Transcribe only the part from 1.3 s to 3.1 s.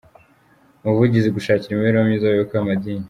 gushakira imibereho myiza abayoboke b’amadini